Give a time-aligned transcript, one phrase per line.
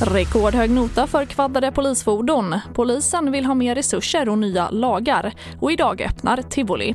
[0.00, 2.54] Rekordhög nota för kvaddade polisfordon.
[2.74, 5.32] Polisen vill ha mer resurser och nya lagar.
[5.60, 6.94] Och idag öppnar tivoli.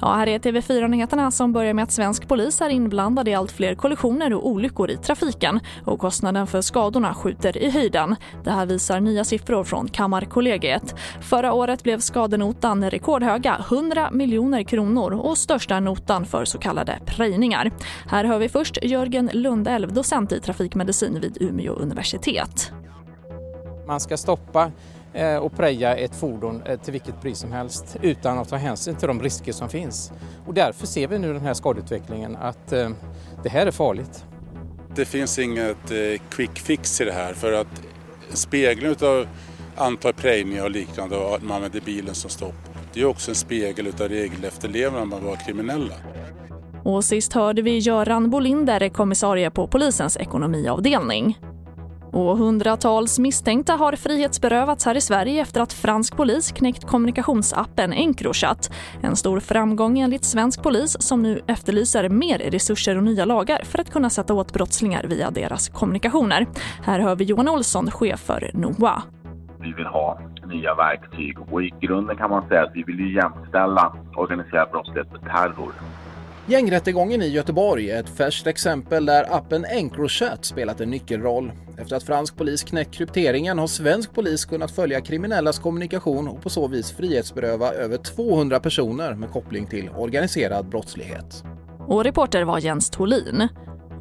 [0.00, 3.74] Ja, här är TV4-nyheterna som börjar med att svensk polis är inblandad i allt fler
[3.74, 5.60] kollisioner och olyckor i trafiken.
[5.84, 8.16] Och kostnaden för skadorna skjuter i höjden.
[8.44, 10.94] Det här visar nya siffror från Kammarkollegiet.
[11.20, 17.70] Förra året blev skadenotan rekordhöga, 100 miljoner kronor och största notan för så kallade prejningar.
[18.06, 22.72] Här hör vi först Jörgen Lundälv, docent i trafikmedicin vid Umeå universitet.
[23.86, 24.72] Man ska stoppa
[25.42, 29.08] och preja ett fordon eh, till vilket pris som helst utan att ta hänsyn till
[29.08, 30.12] de risker som finns.
[30.46, 32.90] Och därför ser vi nu den här skadeutvecklingen att eh,
[33.42, 34.24] det här är farligt.
[34.96, 35.92] Det finns inget
[36.30, 37.82] quick fix i det här för att
[38.28, 39.26] spegling av
[39.76, 42.54] antal prejningar och liknande och att man använder bilen som stopp
[42.94, 45.94] det är också en spegel av regelefterlevnaden man var kriminella.
[46.84, 51.38] Och sist hörde vi Göran Bolinder, kommissarie på polisens ekonomiavdelning.
[52.14, 58.72] Och hundratals misstänkta har frihetsberövats här i Sverige efter att fransk polis knäckt kommunikationsappen Encrochat.
[59.02, 63.78] En stor framgång enligt svensk polis som nu efterlyser mer resurser och nya lagar för
[63.78, 66.46] att kunna sätta åt brottslingar via deras kommunikationer.
[66.82, 69.02] Här hör vi Johan Olsson, chef för NOA.
[69.60, 73.96] Vi vill ha nya verktyg och i grunden kan man säga att vi vill jämställa
[74.16, 75.72] organiserad brottslighet med terror.
[76.46, 81.52] Gängrättegången i Göteborg är ett färskt exempel där appen Encrochat spelat en nyckelroll.
[81.78, 86.50] Efter att fransk polis knäckt krypteringen har svensk polis kunnat följa kriminellas kommunikation och på
[86.50, 91.44] så vis frihetsberöva över 200 personer med koppling till organiserad brottslighet.
[91.86, 93.48] Och reporter var Jens Tolin.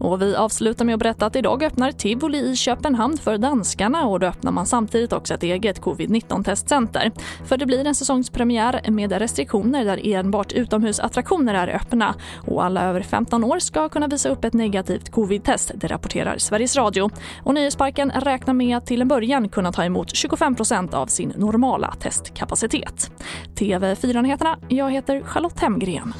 [0.03, 4.19] Och vi avslutar med att berätta att idag öppnar Tivoli i Köpenhamn för danskarna och
[4.19, 7.11] då öppnar man samtidigt också ett eget covid-19-testcenter.
[7.45, 12.15] För det blir en säsongspremiär med restriktioner där enbart utomhusattraktioner är öppna
[12.47, 16.75] och alla över 15 år ska kunna visa upp ett negativt covid-test, det rapporterar Sveriges
[16.75, 17.09] Radio.
[17.43, 21.93] Och Nöjesparken räknar med att till en början kunna ta emot 25% av sin normala
[21.99, 23.11] testkapacitet.
[23.55, 26.13] TV4-nyheterna, jag heter Charlotte Hemgren.